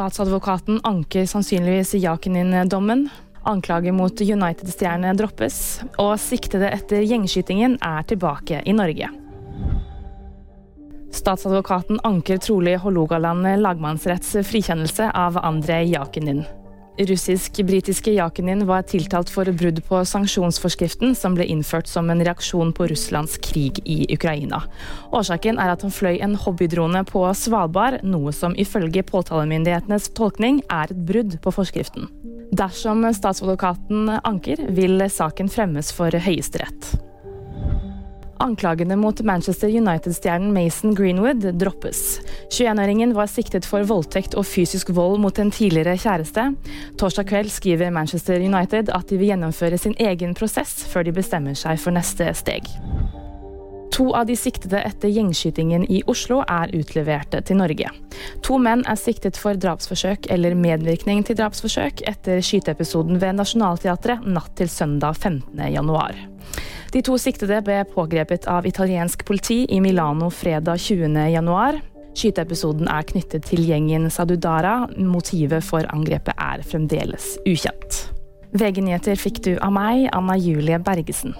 [0.00, 3.08] Statsadvokaten anker sannsynligvis Jakinin-dommen.
[3.42, 5.82] Anklager mot United-stjerne droppes.
[6.00, 9.10] Og siktede etter gjengskytingen er tilbake i Norge.
[11.12, 16.46] Statsadvokaten anker trolig Hålogaland lagmannsretts frikjennelse av Andrej Jakinin.
[16.98, 22.88] Russisk-britiske Jakunin var tiltalt for brudd på sanksjonsforskriften som ble innført som en reaksjon på
[22.90, 24.62] Russlands krig i Ukraina.
[25.16, 30.92] Årsaken er at han fløy en hobbydrone på Svalbard, noe som ifølge påtalemyndighetenes tolkning er
[30.92, 32.10] et brudd på forskriften.
[32.52, 36.99] Dersom statsadvokaten anker, vil saken fremmes for Høyesterett.
[38.40, 42.20] Anklagene mot Manchester United-stjernen Mason Greenwood droppes.
[42.50, 46.46] 21-åringen var siktet for voldtekt og fysisk vold mot en tidligere kjæreste.
[47.00, 51.58] Torsdag kveld skriver Manchester United at de vil gjennomføre sin egen prosess før de bestemmer
[51.58, 52.70] seg for neste steg.
[54.00, 57.90] To av de siktede etter gjengskytingen i Oslo er utleverte til Norge.
[58.46, 64.54] To menn er siktet for drapsforsøk eller medvirkning til drapsforsøk etter skyteepisoden ved Nationaltheatret natt
[64.56, 65.60] til søndag 15.
[65.74, 66.16] januar.
[66.90, 71.14] De to siktede ble pågrepet av italiensk politi i Milano fredag 20.
[71.30, 71.78] januar.
[72.18, 74.88] Skyteepisoden er knyttet til gjengen Sadudara.
[74.98, 78.00] Motivet for angrepet er fremdeles ukjent.
[78.58, 81.36] VG-nyheter fikk du av meg, Anna Julie Bergesen.